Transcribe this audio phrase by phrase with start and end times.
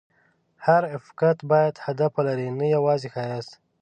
[0.65, 3.51] هر افکت باید هدف ولري، نه یوازې ښایست.